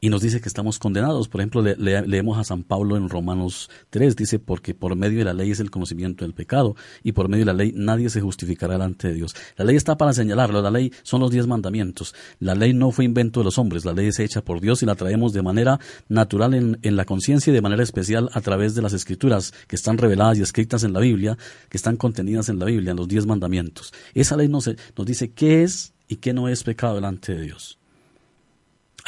y 0.00 0.10
nos 0.10 0.22
dice 0.22 0.40
que 0.40 0.48
estamos 0.48 0.78
condenados. 0.78 1.28
Por 1.28 1.40
ejemplo, 1.40 1.62
le, 1.62 1.76
le, 1.76 2.06
leemos 2.06 2.38
a 2.38 2.44
San 2.44 2.62
Pablo 2.62 2.96
en 2.96 3.08
Romanos 3.08 3.70
3, 3.90 4.16
dice, 4.16 4.38
porque 4.38 4.74
por 4.74 4.94
medio 4.96 5.18
de 5.18 5.24
la 5.24 5.32
ley 5.32 5.50
es 5.50 5.60
el 5.60 5.70
conocimiento 5.70 6.24
del 6.24 6.34
pecado, 6.34 6.76
y 7.02 7.12
por 7.12 7.28
medio 7.28 7.44
de 7.44 7.52
la 7.52 7.56
ley 7.56 7.72
nadie 7.74 8.10
se 8.10 8.20
justificará 8.20 8.74
delante 8.74 9.08
de 9.08 9.14
Dios. 9.14 9.34
La 9.56 9.64
ley 9.64 9.76
está 9.76 9.96
para 9.96 10.12
señalarlo, 10.12 10.62
la 10.62 10.70
ley 10.70 10.92
son 11.02 11.20
los 11.20 11.30
diez 11.30 11.46
mandamientos. 11.46 12.14
La 12.38 12.54
ley 12.54 12.72
no 12.72 12.90
fue 12.90 13.04
invento 13.04 13.40
de 13.40 13.44
los 13.44 13.58
hombres, 13.58 13.84
la 13.84 13.92
ley 13.92 14.08
es 14.08 14.20
hecha 14.20 14.42
por 14.42 14.60
Dios 14.60 14.82
y 14.82 14.86
la 14.86 14.94
traemos 14.94 15.32
de 15.32 15.42
manera 15.42 15.80
natural 16.08 16.54
en, 16.54 16.78
en 16.82 16.96
la 16.96 17.04
conciencia 17.04 17.50
y 17.50 17.54
de 17.54 17.62
manera 17.62 17.82
especial 17.82 18.30
a 18.32 18.40
través 18.40 18.74
de 18.74 18.82
las 18.82 18.92
escrituras 18.92 19.52
que 19.66 19.76
están 19.76 19.98
reveladas 19.98 20.38
y 20.38 20.42
escritas 20.42 20.84
en 20.84 20.92
la 20.92 21.00
Biblia, 21.00 21.36
que 21.68 21.76
están 21.76 21.96
contenidas 21.96 22.48
en 22.48 22.58
la 22.58 22.66
Biblia, 22.66 22.92
en 22.92 22.96
los 22.96 23.08
diez 23.08 23.26
mandamientos. 23.26 23.92
Esa 24.14 24.36
ley 24.36 24.48
nos, 24.48 24.70
nos 24.96 25.06
dice 25.06 25.32
qué 25.32 25.62
es 25.62 25.92
y 26.08 26.16
qué 26.16 26.32
no 26.32 26.48
es 26.48 26.62
pecado 26.62 26.94
delante 26.94 27.34
de 27.34 27.42
Dios. 27.42 27.78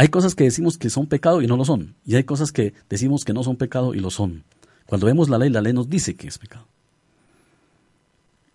Hay 0.01 0.09
cosas 0.09 0.35
que 0.35 0.45
decimos 0.45 0.79
que 0.79 0.89
son 0.89 1.09
pecado 1.09 1.43
y 1.43 1.47
no 1.47 1.59
lo 1.59 1.67
son. 1.67 1.95
Y 2.07 2.15
hay 2.15 2.25
cosas 2.25 2.53
que 2.53 2.73
decimos 2.89 3.23
que 3.23 3.35
no 3.35 3.43
son 3.43 3.57
pecado 3.57 3.93
y 3.93 3.99
lo 3.99 4.09
son. 4.09 4.45
Cuando 4.87 5.07
vemos 5.07 5.29
la 5.29 5.37
ley, 5.37 5.51
la 5.51 5.61
ley 5.61 5.75
nos 5.75 5.91
dice 5.91 6.17
que 6.17 6.27
es 6.27 6.39
pecado. 6.39 6.67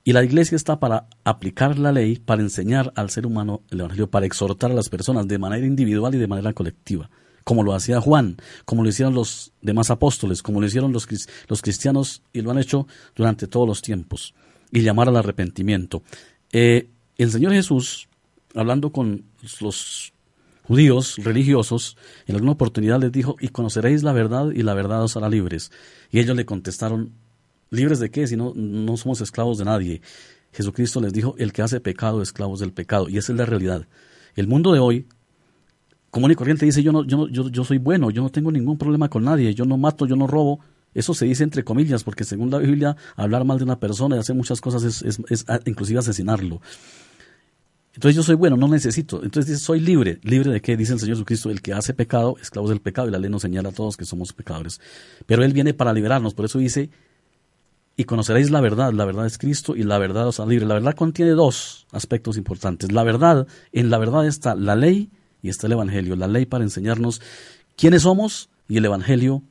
Y 0.03 0.13
la 0.13 0.23
iglesia 0.23 0.55
está 0.55 0.79
para 0.79 1.05
aplicar 1.23 1.77
la 1.77 1.91
ley, 1.91 2.17
para 2.17 2.41
enseñar 2.41 2.91
al 2.95 3.11
ser 3.11 3.27
humano 3.27 3.61
el 3.69 3.81
Evangelio, 3.81 4.09
para 4.09 4.25
exhortar 4.25 4.71
a 4.71 4.73
las 4.73 4.89
personas 4.89 5.27
de 5.27 5.37
manera 5.37 5.67
individual 5.67 6.15
y 6.15 6.17
de 6.17 6.25
manera 6.25 6.51
colectiva, 6.53 7.11
como 7.43 7.61
lo 7.61 7.75
hacía 7.75 8.01
Juan, 8.01 8.37
como 8.65 8.81
lo 8.81 8.89
hicieron 8.89 9.13
los 9.13 9.51
demás 9.61 9.91
apóstoles, 9.91 10.41
como 10.41 10.59
lo 10.59 10.65
hicieron 10.65 10.91
los, 10.91 11.05
cristianos 11.61 12.23
y 12.33 12.41
lo 12.41 12.49
han 12.49 12.57
hecho 12.57 12.87
durante 13.15 13.45
todos 13.45 13.67
los 13.67 13.83
tiempos, 13.83 14.33
y 14.71 14.81
llamar 14.81 15.09
al 15.09 15.17
arrepentimiento. 15.17 16.01
Eh, 16.51 16.89
el 17.19 17.29
Señor 17.29 17.53
Jesús, 17.53 18.07
hablando 18.55 18.91
con 18.91 19.25
los 19.61 20.11
judíos 20.67 21.17
religiosos, 21.17 21.97
en 22.25 22.35
alguna 22.35 22.53
oportunidad 22.53 22.99
les 22.99 23.11
dijo, 23.11 23.35
y 23.39 23.49
conoceréis 23.49 24.03
la 24.03 24.13
verdad 24.13 24.51
y 24.51 24.63
la 24.63 24.73
verdad 24.73 25.03
os 25.03 25.15
hará 25.15 25.29
libres. 25.29 25.71
Y 26.11 26.19
ellos 26.19 26.35
le 26.35 26.45
contestaron, 26.45 27.11
¿libres 27.69 27.99
de 27.99 28.09
qué? 28.09 28.27
Si 28.27 28.35
no, 28.35 28.53
no 28.55 28.97
somos 28.97 29.21
esclavos 29.21 29.57
de 29.57 29.65
nadie. 29.65 30.01
Jesucristo 30.51 31.01
les 31.01 31.13
dijo, 31.13 31.35
el 31.37 31.53
que 31.53 31.61
hace 31.61 31.79
pecado, 31.79 32.21
esclavos 32.21 32.59
del 32.59 32.71
pecado. 32.71 33.09
Y 33.09 33.17
esa 33.17 33.31
es 33.31 33.37
la 33.37 33.45
realidad. 33.45 33.87
El 34.35 34.47
mundo 34.47 34.73
de 34.73 34.79
hoy, 34.79 35.07
común 36.09 36.31
y 36.31 36.35
corriente, 36.35 36.65
dice, 36.65 36.81
yo, 36.81 36.91
no, 36.91 37.03
yo, 37.03 37.27
yo, 37.27 37.49
yo 37.49 37.63
soy 37.63 37.77
bueno, 37.77 38.09
yo 38.09 38.23
no 38.23 38.29
tengo 38.29 38.51
ningún 38.51 38.77
problema 38.77 39.09
con 39.09 39.23
nadie, 39.23 39.53
yo 39.53 39.65
no 39.65 39.77
mato, 39.77 40.05
yo 40.07 40.15
no 40.15 40.27
robo. 40.27 40.61
Eso 40.93 41.13
se 41.13 41.25
dice 41.25 41.43
entre 41.43 41.63
comillas, 41.63 42.03
porque 42.03 42.23
según 42.23 42.49
la 42.49 42.57
Biblia, 42.57 42.95
hablar 43.17 43.43
mal 43.43 43.57
de 43.57 43.65
una 43.65 43.79
persona 43.79 44.15
y 44.15 44.19
hacer 44.19 44.35
muchas 44.35 44.61
cosas 44.61 44.83
es, 44.83 45.01
es, 45.01 45.19
es 45.29 45.45
inclusive 45.65 45.99
asesinarlo. 45.99 46.61
Entonces 47.95 48.15
yo 48.15 48.23
soy 48.23 48.35
bueno, 48.35 48.57
no 48.57 48.67
necesito. 48.67 49.23
Entonces 49.23 49.53
dice, 49.53 49.63
soy 49.63 49.79
libre. 49.79 50.19
¿Libre 50.23 50.51
de 50.51 50.61
qué? 50.61 50.75
Dice 50.75 50.93
el 50.93 50.99
Señor 50.99 51.15
Jesucristo, 51.15 51.49
el 51.49 51.61
que 51.61 51.73
hace 51.73 51.93
pecado, 51.93 52.35
esclavo 52.41 52.67
del 52.67 52.81
pecado, 52.81 53.07
y 53.07 53.11
la 53.11 53.19
ley 53.19 53.29
nos 53.29 53.41
señala 53.41 53.69
a 53.69 53.71
todos 53.71 53.95
que 53.95 54.05
somos 54.05 54.33
pecadores. 54.33 54.81
Pero 55.25 55.43
Él 55.43 55.53
viene 55.53 55.73
para 55.73 55.93
liberarnos, 55.93 56.33
por 56.33 56.45
eso 56.45 56.59
dice, 56.59 56.89
y 57.95 58.03
conoceréis 58.03 58.51
la 58.51 58.59
verdad, 58.59 58.91
la 58.91 59.05
verdad 59.05 59.25
es 59.25 59.37
Cristo, 59.37 59.77
y 59.77 59.83
la 59.83 59.97
verdad 59.97 60.27
os 60.27 60.41
hará 60.41 60.49
libre. 60.49 60.65
La 60.65 60.73
verdad 60.73 60.93
contiene 60.93 61.31
dos 61.31 61.87
aspectos 61.91 62.35
importantes. 62.35 62.91
La 62.91 63.03
verdad, 63.03 63.47
en 63.71 63.89
la 63.89 63.97
verdad 63.97 64.27
está 64.27 64.55
la 64.55 64.75
ley 64.75 65.09
y 65.41 65.47
está 65.47 65.67
el 65.67 65.73
Evangelio. 65.73 66.17
La 66.17 66.27
ley 66.27 66.45
para 66.45 66.65
enseñarnos 66.65 67.21
quiénes 67.77 68.01
somos 68.01 68.49
y 68.67 68.75
el 68.75 68.85
Evangelio 68.85 69.41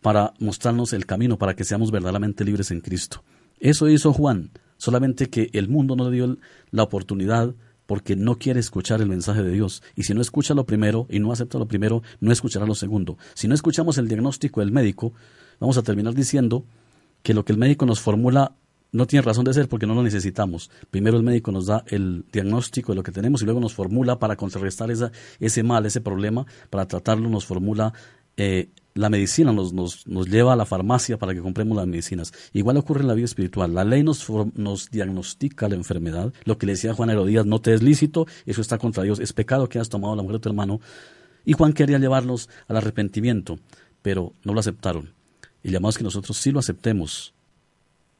para 0.00 0.32
mostrarnos 0.38 0.92
el 0.92 1.06
camino, 1.06 1.38
para 1.38 1.56
que 1.56 1.64
seamos 1.64 1.90
verdaderamente 1.90 2.44
libres 2.44 2.70
en 2.70 2.80
Cristo. 2.82 3.24
Eso 3.58 3.88
hizo 3.88 4.12
Juan, 4.12 4.50
solamente 4.76 5.28
que 5.28 5.50
el 5.52 5.68
mundo 5.68 5.96
no 5.96 6.08
le 6.08 6.16
dio 6.16 6.38
la 6.70 6.84
oportunidad 6.84 7.52
porque 7.90 8.14
no 8.14 8.38
quiere 8.38 8.60
escuchar 8.60 9.00
el 9.00 9.08
mensaje 9.08 9.42
de 9.42 9.50
Dios. 9.50 9.82
Y 9.96 10.04
si 10.04 10.14
no 10.14 10.20
escucha 10.20 10.54
lo 10.54 10.64
primero 10.64 11.08
y 11.10 11.18
no 11.18 11.32
acepta 11.32 11.58
lo 11.58 11.66
primero, 11.66 12.04
no 12.20 12.30
escuchará 12.30 12.64
lo 12.64 12.76
segundo. 12.76 13.18
Si 13.34 13.48
no 13.48 13.54
escuchamos 13.56 13.98
el 13.98 14.06
diagnóstico 14.06 14.60
del 14.60 14.70
médico, 14.70 15.12
vamos 15.58 15.76
a 15.76 15.82
terminar 15.82 16.14
diciendo 16.14 16.64
que 17.24 17.34
lo 17.34 17.44
que 17.44 17.50
el 17.50 17.58
médico 17.58 17.86
nos 17.86 17.98
formula 17.98 18.52
no 18.92 19.08
tiene 19.08 19.22
razón 19.22 19.44
de 19.44 19.54
ser 19.54 19.68
porque 19.68 19.88
no 19.88 19.96
lo 19.96 20.04
necesitamos. 20.04 20.70
Primero 20.92 21.16
el 21.16 21.24
médico 21.24 21.50
nos 21.50 21.66
da 21.66 21.82
el 21.88 22.24
diagnóstico 22.30 22.92
de 22.92 22.96
lo 22.96 23.02
que 23.02 23.10
tenemos 23.10 23.42
y 23.42 23.44
luego 23.44 23.58
nos 23.58 23.74
formula 23.74 24.20
para 24.20 24.36
contrarrestar 24.36 24.92
esa, 24.92 25.10
ese 25.40 25.64
mal, 25.64 25.84
ese 25.84 26.00
problema, 26.00 26.46
para 26.70 26.86
tratarlo 26.86 27.28
nos 27.28 27.44
formula 27.44 27.92
eh, 28.36 28.68
la 28.94 29.08
medicina 29.08 29.52
nos, 29.52 29.72
nos, 29.72 30.06
nos, 30.06 30.28
lleva 30.28 30.52
a 30.52 30.56
la 30.56 30.66
farmacia 30.66 31.16
para 31.18 31.34
que 31.34 31.40
compremos 31.40 31.76
las 31.76 31.86
medicinas. 31.86 32.32
Igual 32.52 32.76
ocurre 32.76 33.02
en 33.02 33.08
la 33.08 33.14
vida 33.14 33.26
espiritual. 33.26 33.74
La 33.74 33.84
ley 33.84 34.02
nos, 34.02 34.26
nos 34.54 34.90
diagnostica 34.90 35.68
la 35.68 35.76
enfermedad. 35.76 36.32
Lo 36.44 36.58
que 36.58 36.66
le 36.66 36.72
decía 36.72 36.94
Juan 36.94 37.10
Herodías, 37.10 37.46
no 37.46 37.60
te 37.60 37.72
es 37.74 37.82
lícito, 37.82 38.26
eso 38.46 38.60
está 38.60 38.78
contra 38.78 39.02
Dios. 39.04 39.20
Es 39.20 39.32
pecado 39.32 39.68
que 39.68 39.78
has 39.78 39.88
tomado 39.88 40.16
la 40.16 40.22
mujer 40.22 40.38
de 40.38 40.42
tu 40.42 40.48
hermano. 40.48 40.80
Y 41.44 41.52
Juan 41.52 41.72
quería 41.72 41.98
llevarlos 41.98 42.48
al 42.68 42.76
arrepentimiento, 42.76 43.58
pero 44.02 44.32
no 44.44 44.54
lo 44.54 44.60
aceptaron. 44.60 45.14
Y 45.62 45.70
llamamos 45.70 45.96
que 45.96 46.04
nosotros 46.04 46.36
sí 46.36 46.50
lo 46.50 46.58
aceptemos. 46.58 47.34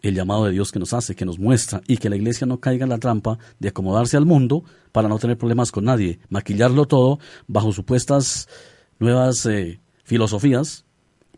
el 0.02 0.14
llamado 0.14 0.46
de 0.46 0.52
Dios 0.52 0.72
que 0.72 0.78
nos 0.78 0.94
hace, 0.94 1.14
que 1.14 1.26
nos 1.26 1.38
muestra, 1.38 1.82
y 1.86 1.98
que 1.98 2.08
la 2.08 2.16
iglesia 2.16 2.46
no 2.46 2.58
caiga 2.58 2.84
en 2.84 2.88
la 2.88 2.96
trampa 2.96 3.38
de 3.58 3.68
acomodarse 3.68 4.16
al 4.16 4.24
mundo 4.24 4.64
para 4.92 5.08
no 5.08 5.18
tener 5.18 5.36
problemas 5.36 5.72
con 5.72 5.84
nadie, 5.84 6.20
maquillarlo 6.30 6.86
todo 6.86 7.18
bajo 7.46 7.70
supuestas 7.72 8.48
nuevas 8.98 9.44
eh, 9.44 9.78
filosofías, 10.10 10.84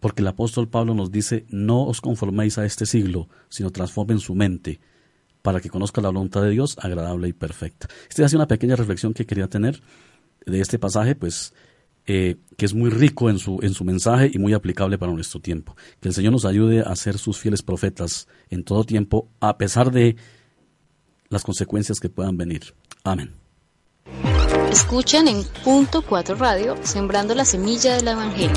porque 0.00 0.22
el 0.22 0.28
apóstol 0.28 0.66
Pablo 0.66 0.94
nos 0.94 1.12
dice, 1.12 1.44
no 1.50 1.84
os 1.84 2.00
conforméis 2.00 2.56
a 2.56 2.64
este 2.64 2.86
siglo, 2.86 3.28
sino 3.50 3.70
transformen 3.70 4.18
su 4.18 4.34
mente 4.34 4.80
para 5.42 5.60
que 5.60 5.68
conozca 5.68 6.00
la 6.00 6.08
voluntad 6.08 6.42
de 6.42 6.48
Dios 6.48 6.78
agradable 6.80 7.28
y 7.28 7.34
perfecta. 7.34 7.88
Esta 8.08 8.24
es 8.24 8.32
una 8.32 8.48
pequeña 8.48 8.74
reflexión 8.74 9.12
que 9.12 9.26
quería 9.26 9.46
tener 9.46 9.82
de 10.46 10.58
este 10.58 10.78
pasaje, 10.78 11.14
pues 11.14 11.52
eh, 12.06 12.36
que 12.56 12.64
es 12.64 12.72
muy 12.72 12.88
rico 12.88 13.28
en 13.28 13.38
su, 13.38 13.58
en 13.60 13.74
su 13.74 13.84
mensaje 13.84 14.30
y 14.32 14.38
muy 14.38 14.54
aplicable 14.54 14.96
para 14.96 15.12
nuestro 15.12 15.40
tiempo. 15.40 15.76
Que 16.00 16.08
el 16.08 16.14
Señor 16.14 16.32
nos 16.32 16.46
ayude 16.46 16.80
a 16.80 16.96
ser 16.96 17.18
sus 17.18 17.38
fieles 17.38 17.60
profetas 17.60 18.26
en 18.48 18.64
todo 18.64 18.84
tiempo, 18.84 19.28
a 19.38 19.58
pesar 19.58 19.90
de 19.90 20.16
las 21.28 21.44
consecuencias 21.44 22.00
que 22.00 22.08
puedan 22.08 22.38
venir. 22.38 22.74
Amén. 23.04 23.41
Escuchan 24.72 25.28
en 25.28 25.44
punto 25.44 26.00
4 26.00 26.34
radio, 26.36 26.78
sembrando 26.82 27.34
la 27.34 27.44
semilla 27.44 27.94
del 27.94 28.08
Evangelio. 28.08 28.56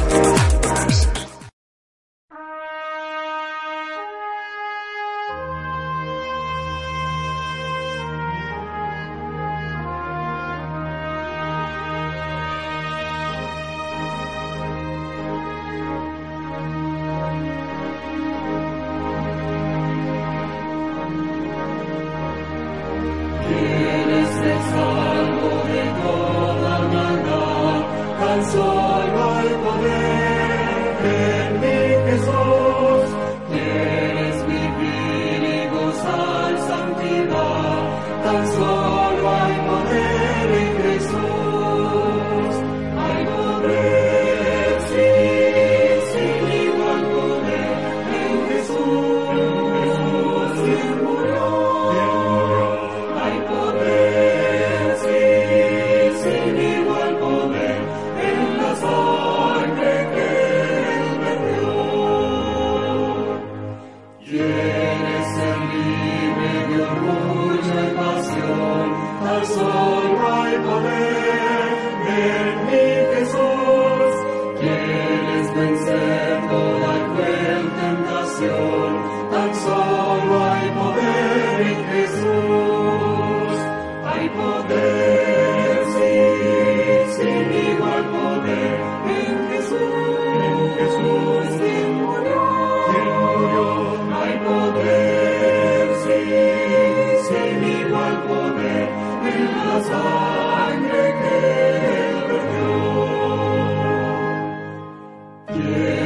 Yeah. 105.56 106.05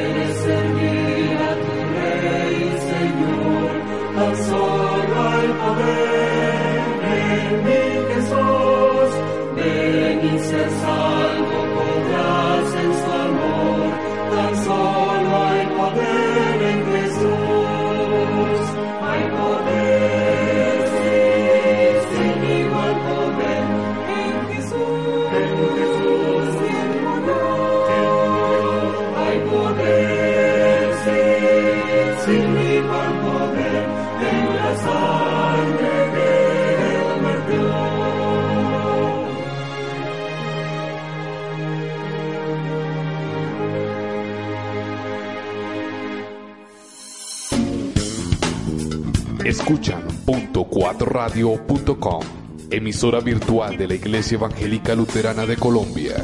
Escuchan 49.49 50.03
punto 50.27 50.63
4radio.com, 50.69 52.21
emisora 52.69 53.19
virtual 53.19 53.77
de 53.77 53.87
la 53.87 53.95
Iglesia 53.95 54.35
Evangélica 54.35 54.93
Luterana 54.93 55.47
de 55.47 55.57
Colombia. 55.57 56.23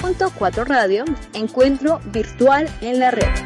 Punto 0.00 0.32
4 0.36 0.64
Radio, 0.64 1.04
encuentro 1.34 2.00
virtual 2.12 2.68
en 2.80 2.98
la 2.98 3.12
red. 3.12 3.45